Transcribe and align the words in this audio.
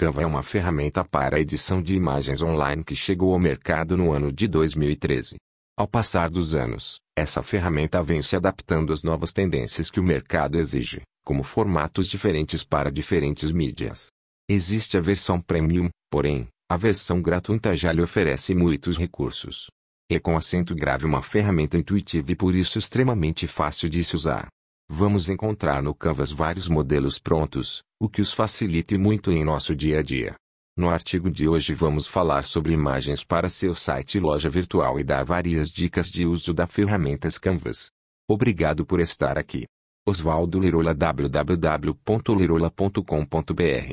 Canva 0.00 0.22
é 0.22 0.26
uma 0.26 0.42
ferramenta 0.42 1.04
para 1.04 1.36
a 1.36 1.40
edição 1.40 1.82
de 1.82 1.94
imagens 1.94 2.40
online 2.40 2.82
que 2.82 2.96
chegou 2.96 3.34
ao 3.34 3.38
mercado 3.38 3.98
no 3.98 4.12
ano 4.12 4.32
de 4.32 4.48
2013. 4.48 5.36
Ao 5.78 5.86
passar 5.86 6.30
dos 6.30 6.54
anos, 6.54 6.96
essa 7.14 7.42
ferramenta 7.42 8.02
vem 8.02 8.22
se 8.22 8.34
adaptando 8.34 8.94
às 8.94 9.02
novas 9.02 9.30
tendências 9.30 9.90
que 9.90 10.00
o 10.00 10.02
mercado 10.02 10.56
exige, 10.56 11.02
como 11.22 11.42
formatos 11.42 12.06
diferentes 12.06 12.64
para 12.64 12.90
diferentes 12.90 13.52
mídias. 13.52 14.06
Existe 14.48 14.96
a 14.96 15.02
versão 15.02 15.38
premium, 15.38 15.90
porém, 16.10 16.48
a 16.66 16.78
versão 16.78 17.20
gratuita 17.20 17.76
já 17.76 17.92
lhe 17.92 18.00
oferece 18.00 18.54
muitos 18.54 18.96
recursos. 18.96 19.66
É 20.10 20.18
com 20.18 20.34
acento 20.34 20.74
grave 20.74 21.04
uma 21.04 21.20
ferramenta 21.20 21.76
intuitiva 21.76 22.32
e 22.32 22.34
por 22.34 22.54
isso 22.54 22.78
extremamente 22.78 23.46
fácil 23.46 23.90
de 23.90 24.02
se 24.02 24.16
usar. 24.16 24.48
Vamos 24.90 25.28
encontrar 25.28 25.82
no 25.82 25.94
Canvas 25.94 26.30
vários 26.30 26.68
modelos 26.68 27.18
prontos, 27.18 27.82
o 28.00 28.08
que 28.08 28.22
os 28.22 28.32
facilite 28.32 28.96
muito 28.96 29.30
em 29.30 29.44
nosso 29.44 29.76
dia 29.76 29.98
a 29.98 30.02
dia. 30.02 30.34
No 30.74 30.88
artigo 30.88 31.30
de 31.30 31.46
hoje 31.46 31.74
vamos 31.74 32.06
falar 32.06 32.46
sobre 32.46 32.72
imagens 32.72 33.22
para 33.22 33.50
seu 33.50 33.74
site 33.74 34.14
e 34.14 34.20
loja 34.20 34.48
virtual 34.48 34.98
e 34.98 35.04
dar 35.04 35.22
várias 35.22 35.68
dicas 35.68 36.10
de 36.10 36.24
uso 36.24 36.54
da 36.54 36.66
ferramenta 36.66 37.28
Canvas. 37.38 37.90
Obrigado 38.26 38.86
por 38.86 39.00
estar 39.00 39.36
aqui. 39.36 39.66
Oswaldo 40.08 40.58
Lirola 40.58 40.94
www.lirola.com.br 40.94 43.88